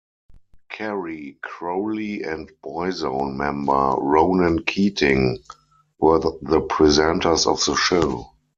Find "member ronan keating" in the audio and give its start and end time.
3.35-5.37